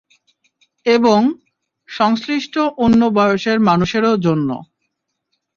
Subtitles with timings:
[0.85, 1.19] এবং,
[1.89, 2.55] সংশ্লিষ্ট
[2.77, 4.49] অন্য বয়সের মানুষেরও জন্য!